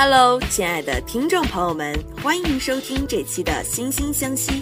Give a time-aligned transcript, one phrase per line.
[0.00, 4.52] Hello，亲爱的听众朋友们，欢迎收听这期的《惺惺相惜》，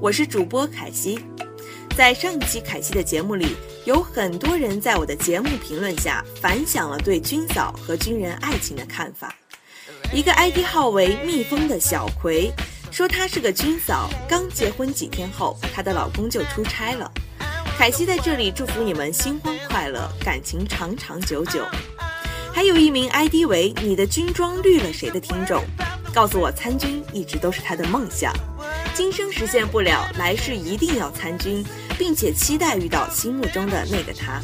[0.00, 1.18] 我是主播凯西。
[1.96, 9.34] 在上一期凯西的节目里，有很多人在我的节目评论下反响了对军嫂和军人爱情的看法。
[10.12, 12.52] 一个 ID 号为“蜜蜂”的小葵
[12.92, 17.10] 说，她是个军嫂，刚结婚几天后，她的老公就出差了。
[17.76, 21.66] 凯西在这里祝福你们新婚快乐，感情长长久久。
[22.56, 25.62] 还有一名 ID 为“你的军装绿了谁”的听众，
[26.14, 28.32] 告诉我参军一直都是他的梦想，
[28.94, 31.62] 今生实现不了，来世一定要参军，
[31.98, 34.40] 并且期待遇到心目中的那个他。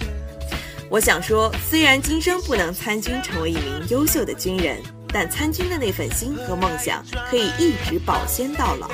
[0.90, 4.76] 我想说，虽然今生不能参军成为一名优秀的军人，
[5.08, 8.90] 但参军的那份心和梦想可以一直保鲜到老。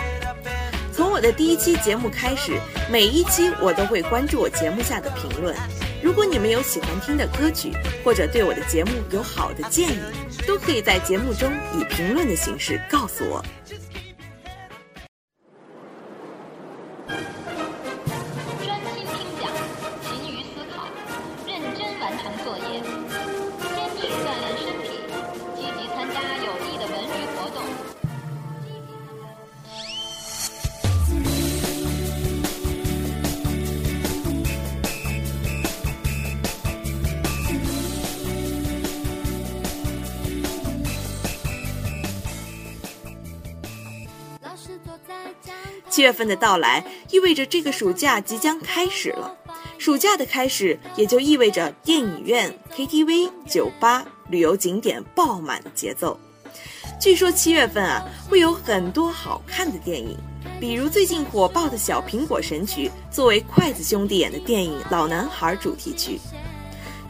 [0.92, 2.52] 从我的第一期节目开始，
[2.88, 5.56] 每一期我都会关注我节目下的评论。
[6.02, 7.72] 如果你们有喜欢听的歌曲，
[8.04, 9.98] 或者对我的节目有好的建议，
[10.46, 13.44] 都可以在节目中以评论的形式告诉我。
[45.98, 49.34] 七月份的到来，意味着这个暑假即将开始了。
[49.78, 56.16] 暑假的开始，也就意味着电影院、KTV、酒吧、旅游景点爆满的节奏。
[57.00, 58.00] 据说七月份啊，
[58.30, 60.16] 会有很多好看的电影，
[60.60, 66.20] 比如最近火爆的小苹果神曲，作为筷子兄弟演的电影《老男孩》主题曲。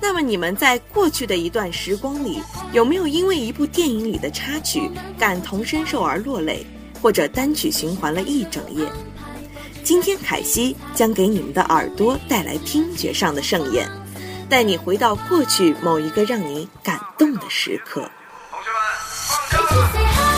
[0.00, 2.40] 那么你们在过去的一段时光里，
[2.72, 6.66] 有没有因为一部电影里的插曲感同身受而落泪？
[7.00, 8.86] 或者单曲循环了一整夜。
[9.82, 13.88] 今天凯西将给你们的耳朵带来听觉上的盛宴，
[14.48, 18.08] 带你回到过去某一个让你感动的时刻。
[18.50, 18.78] 同学们，
[19.10, 20.37] 放假了！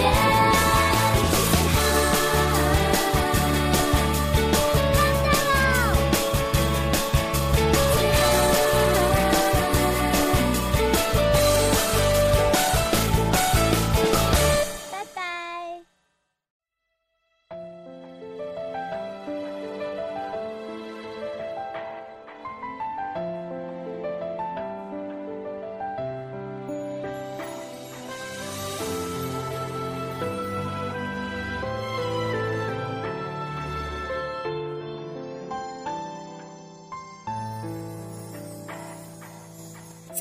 [0.00, 0.29] 都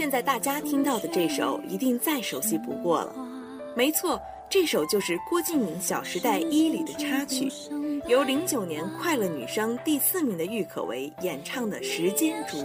[0.09, 3.13] 现在大家听到的这首一定再熟悉不过了，
[3.75, 4.19] 没错，
[4.49, 7.47] 这首就是郭敬明《小时代一》里的插曲，
[8.07, 12.61] 由零九年快乐女声第四名的郁可唯演唱的《时间煮雨》。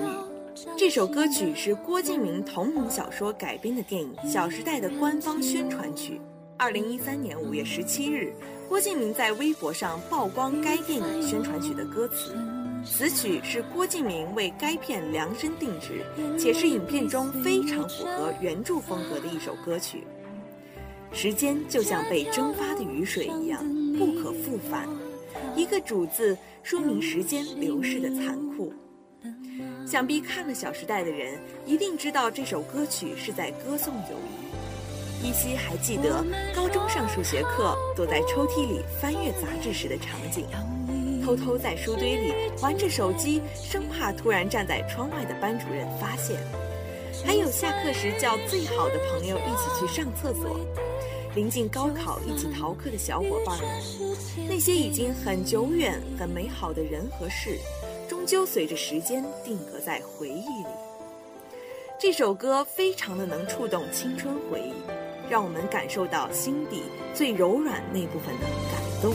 [0.74, 6.18] 这首歌曲是郭敬明同名小说改编的电影《小时代》的官方宣传曲。
[6.56, 8.32] 二零一三年五月十七日，
[8.70, 12.34] 郭敬明在微博上曝光该电影宣传曲的歌词。
[12.84, 16.04] 此曲是郭敬明为该片量身定制，
[16.38, 20.04] 且是影片中非常符合原著风格的一首歌曲。
[21.12, 23.64] 时间就像被蒸发的雨水一样，
[23.98, 24.88] 不可复返。
[25.56, 28.72] 一个“主”字，说明时间流逝的残酷。
[29.86, 35.26] 想必看了《小时代》的人一定知道这首歌曲是在歌颂友谊。
[35.26, 40.44] 依稀还记得高中上数学课，躲在抽屉里翻阅杂志时的场景，
[41.24, 46.38] 偷偷在书堆里玩着手机，生怕突然站在窗外的班主任发现。
[47.24, 50.60] 还有下课时叫最好的朋友一起去上厕所，
[51.34, 53.68] 临近高考一起逃课的小伙伴们，
[54.46, 57.58] 那些已经很久远、很美好的人和事，
[58.06, 60.66] 终究随着时间定格在回忆里。
[61.98, 64.74] 这首歌非常的能触动青春回忆，
[65.30, 66.82] 让我们感受到心底
[67.14, 69.14] 最柔软那部分的感动。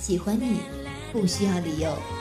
[0.00, 0.60] 喜欢你
[1.12, 2.17] 不需要理由。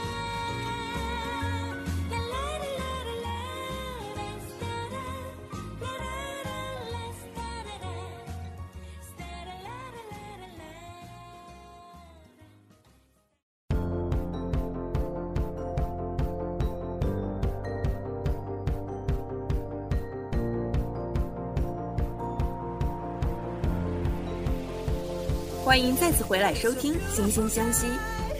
[25.77, 27.85] 欢迎再次回来收听《惺惺相惜》，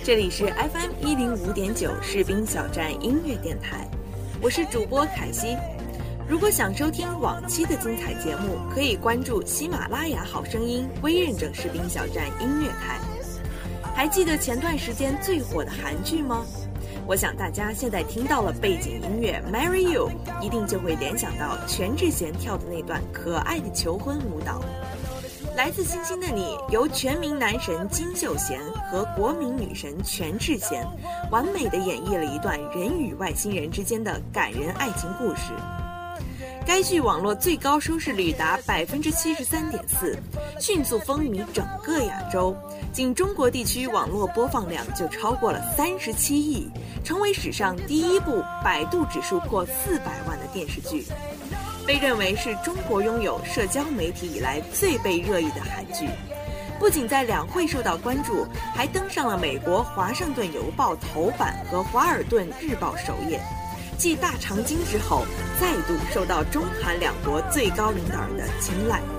[0.04, 3.88] 这里是 FM 一零五点九士兵小站音乐电台，
[4.42, 5.56] 我是主播凯西。
[6.28, 13.00] 如果想收听往期的精彩节目，可以关注喜马拉雅好声音微认证士兵小站音乐台。
[13.94, 16.44] 还记得前段时间最火的韩剧吗？
[17.06, 20.10] 我想大家现在听到了背景音乐《Marry You》，
[20.44, 24.60] 一定就会联想到全智贤跳的那段可爱的求婚舞蹈。
[25.58, 28.62] 来自星星的你，由全民男神金秀贤
[28.92, 30.86] 和国民女神全智贤，
[31.32, 35.52] 完美的演绎了一段人与外星人之间的感人爱情故事。
[36.68, 40.20] 该剧网络最高收视率达百分之七十三点四，
[40.60, 42.54] 迅速风靡整个亚洲，
[42.92, 46.70] 仅中国地区网络播放量就超过了三十七亿，
[47.06, 51.06] 成为史上第一部百度指数破四百万的电视剧。
[51.86, 56.10] 被认为是中国拥有社交媒体以来最被热议的韩剧，
[56.78, 58.46] 不仅在两会受到关注，
[58.76, 63.40] 还登上了美国《华盛顿邮报》头版和《华尔顿日报》首页。
[63.98, 65.26] 继《大长今》之后，
[65.60, 69.17] 再度受到中韩两国最高领导人的青睐。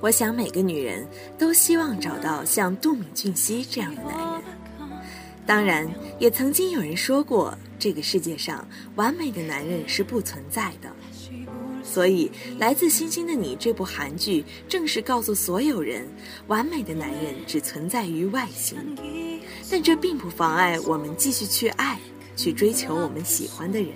[0.00, 1.06] 我想每个女人
[1.38, 4.42] 都希望找到像杜敏俊熙这样的男人。
[5.46, 5.88] 当然，
[6.18, 10.90] 也曾经有人说过，这个世界上完美的男人是不存在的。
[11.82, 16.06] 所以，《来自星星的你》这部韩剧正是告诉所有人，
[16.46, 18.78] 完美的男人只存在于外形，
[19.68, 21.98] 但这并不妨碍我们继续去爱，
[22.36, 23.90] 去追求我们喜欢的人。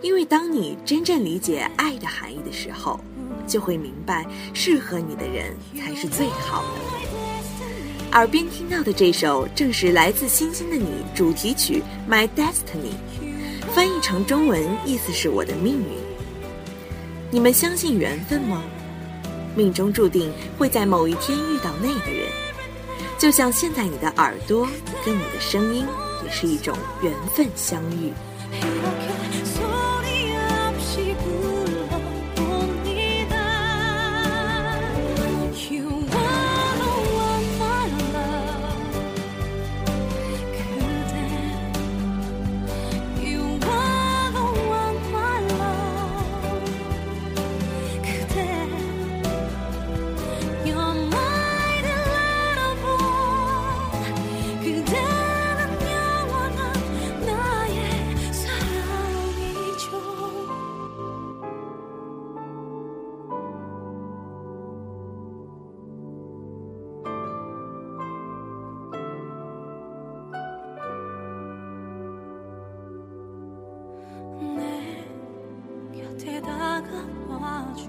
[0.00, 3.00] 因为当你真正理解爱的含义的时候，
[3.46, 8.08] 就会明白适合你的人才是最好的。
[8.12, 10.86] 耳边听到的这首正是来自《星星的你》
[11.16, 12.94] 主题曲《My Destiny》，
[13.74, 15.86] 翻译成中文意思是我的命运。
[17.30, 18.62] 你们相信缘分吗？
[19.54, 22.28] 命中注定会在某一天遇到那个人，
[23.18, 24.66] 就像现在你的耳朵
[25.04, 25.84] 跟我的声音，
[26.24, 28.12] 也是一种缘分相遇。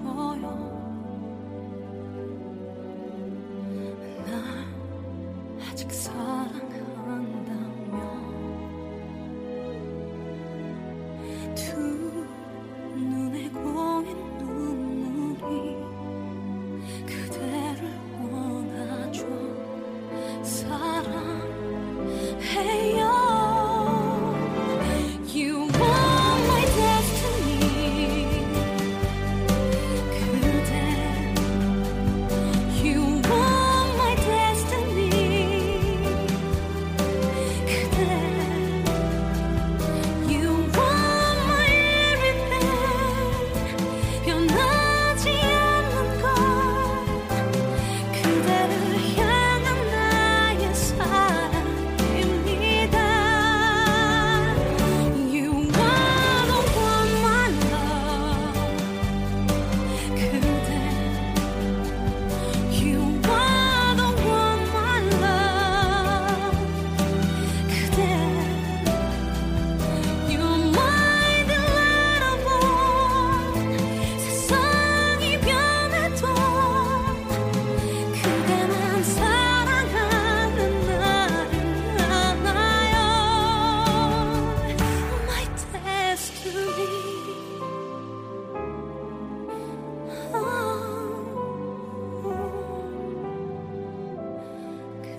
[0.02, 0.67] 所有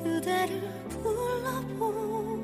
[0.04, 2.40] 그대를 불러봅니다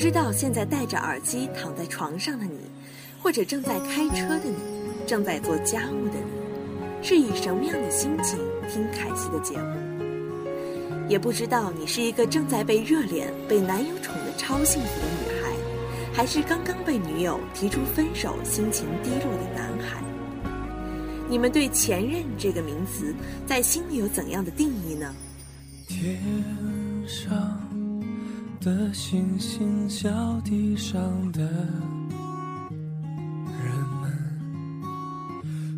[0.00, 2.58] 知道现在戴着耳机躺在床上的你，
[3.22, 4.56] 或者正在开车的你，
[5.06, 11.06] 正在做家务的你，是以什么样的心情听凯西的节目？
[11.06, 15.52] 也不知道你是一个正在被热恋、被男友宠得超幸福的女孩，
[16.14, 20.02] 还是刚刚被女友提出分手、心情低落的男孩。
[21.28, 23.14] 你们对“前任”这个名词
[23.46, 25.14] 在心里有怎样的定义呢？
[25.86, 26.18] 天
[27.06, 27.30] 上
[28.60, 30.10] 的星星笑
[30.44, 31.00] 地上
[31.32, 31.50] 的人
[34.02, 34.12] 们，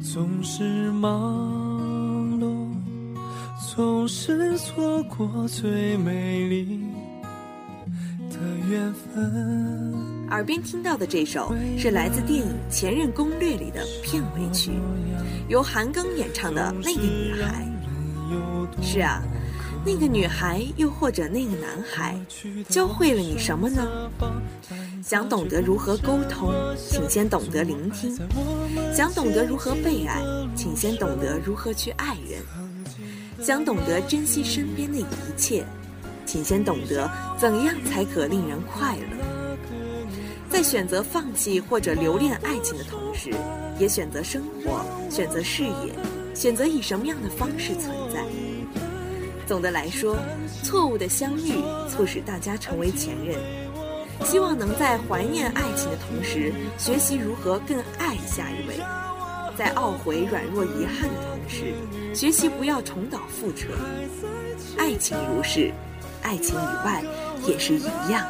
[0.03, 2.66] 总是忙碌，
[3.73, 6.81] 总是错过最美丽
[8.29, 8.37] 的
[8.68, 9.95] 缘分。
[10.31, 14.73] 耳边听到的这首是来自电影《前任攻略》里的片尾曲，
[15.49, 17.64] 由韩庚演唱的《那个女孩》。
[18.83, 19.23] 是啊，
[19.85, 22.16] 那个女孩又或者那个男孩，
[22.68, 24.11] 教会了你什么呢？
[25.03, 28.16] 想懂得如何沟通，请先懂得聆听；
[28.95, 30.23] 想懂得如何被爱，
[30.55, 32.40] 请先懂得如何去爱人；
[33.45, 35.05] 想懂得珍惜身边的一
[35.37, 35.64] 切，
[36.25, 39.57] 请先懂得怎样才可令人快乐。
[40.49, 43.31] 在选择放弃或者留恋爱情的同时，
[43.81, 45.92] 也选择生活，选择事业，
[46.35, 48.23] 选择以什么样的方式存在。
[49.53, 50.17] 总的来说，
[50.62, 53.38] 错误的相遇促使大家成为前任。
[54.25, 58.83] 希望能在怀念爱情的同时，学习如何更爱下一位；
[59.55, 61.75] 在懊悔、软弱、遗憾的同时，
[62.15, 63.67] 学习不要重蹈覆辙。
[64.79, 65.71] 爱情如是，
[66.23, 67.03] 爱情以外
[67.47, 68.27] 也是一样。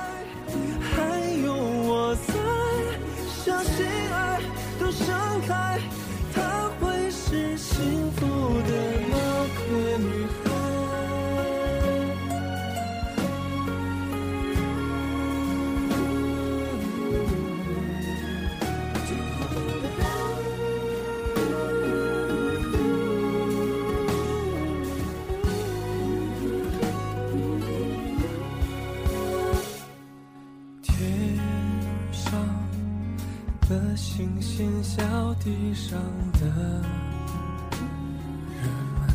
[35.45, 35.99] 地上
[36.35, 36.47] 的
[38.61, 38.63] 人
[39.01, 39.11] 们，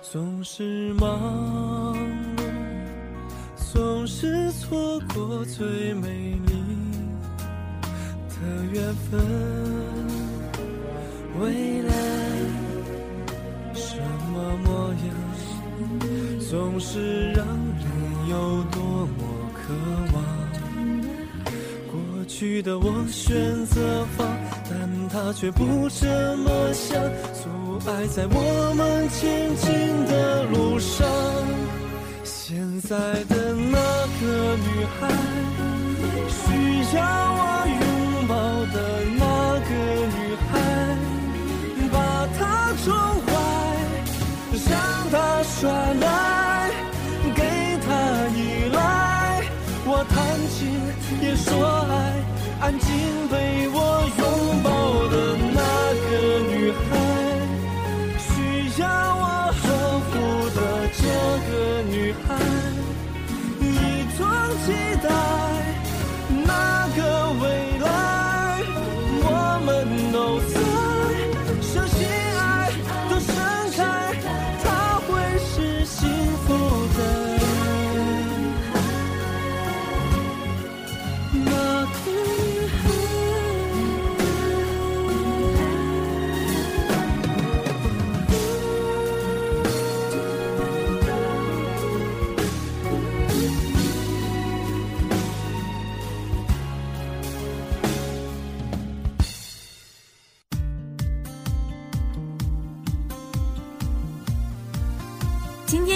[0.00, 1.98] 总是忙
[2.36, 2.40] 碌，
[3.56, 6.52] 总是错过最美丽
[8.28, 9.20] 的缘分。
[11.40, 11.92] 未来
[13.74, 13.98] 什
[14.32, 15.02] 么模样，
[16.48, 17.84] 总是让人
[18.30, 19.74] 有多么渴
[20.14, 20.22] 望。
[21.90, 24.31] 过去的我选择放，
[25.34, 26.98] 却不这么想，
[27.34, 29.68] 阻碍在我们前进
[30.06, 31.06] 的路上。
[32.24, 33.78] 现在的那
[34.20, 34.66] 个女
[34.98, 35.00] 孩，
[36.28, 36.42] 需
[36.96, 37.00] 要
[37.34, 37.40] 我
[37.80, 38.32] 拥抱
[38.72, 38.76] 的
[39.18, 39.24] 那
[39.68, 39.70] 个
[40.16, 40.52] 女孩，
[41.92, 41.94] 把
[42.38, 42.40] 她
[42.84, 42.86] 宠
[43.26, 43.28] 坏，
[44.68, 44.72] 让
[45.10, 45.60] 她耍
[46.00, 46.04] 赖，
[47.34, 47.40] 给
[47.84, 47.88] 她
[48.36, 48.38] 依
[48.72, 48.76] 赖。
[49.84, 50.14] 我弹
[50.50, 50.60] 琴
[51.20, 51.50] 也说
[51.90, 51.92] 爱，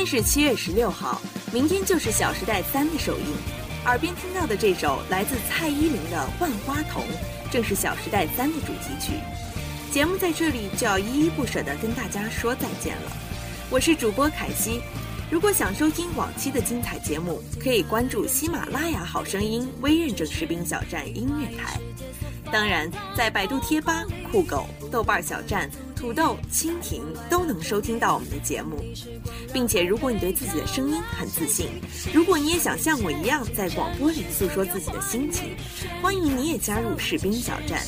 [0.07, 1.21] 是七月十六号，
[1.53, 3.27] 明天就是《小时代三》的首映。
[3.87, 7.03] 耳边听到的这首来自蔡依林的《万花筒》，
[7.53, 9.14] 正是《小时代三》的主题曲。
[9.90, 13.12] 节目在这里就要依依不舍地跟大家说再见了。
[13.69, 14.81] 我是主播凯西。
[15.29, 21.81] 如果想收听往期的精彩节目，可以关注喜马拉雅好声音微认证士兵小站音乐台。
[22.53, 25.69] 当然，在百度贴吧、酷狗、豆瓣小站、
[26.07, 28.81] 土豆、蜻蜓都能收听到我们的节目，
[29.53, 31.69] 并且如果你对自己的声音很自信，
[32.14, 35.57] 如果你也想像我一样在广播里诉说自己的心情，
[36.01, 37.83] 欢迎你也加入士兵小站。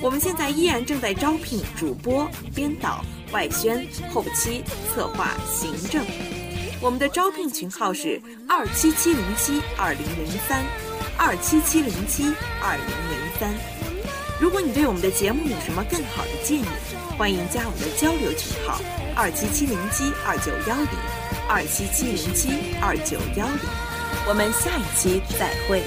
[0.00, 4.62] 我们现在依然正在招聘主播、编导、外宣、后期、
[4.94, 6.06] 策划、行政。
[6.80, 10.64] 我们的招聘群号是二七七零七二零零三，
[11.18, 13.75] 二七七零七二零零三。
[14.38, 16.64] 如果你对我们的节目有什么更好的建议，
[17.16, 18.78] 欢迎加我们的交流群号
[19.14, 20.88] 二七七零七二九幺零，
[21.48, 23.58] 二七七零七二九幺零。
[24.28, 25.82] 我们下一期再会。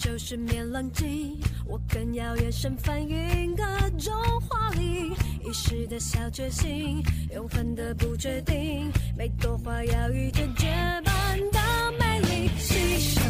[0.00, 3.62] 就是面冷静，我更要眼神反应各
[3.98, 5.12] 种华丽，
[5.44, 7.02] 一时的小决心，
[7.34, 10.66] 永恒的不确定，每朵花要遇见绝
[11.04, 13.20] 版的美丽，牺牲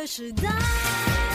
[0.00, 1.29] 的时代。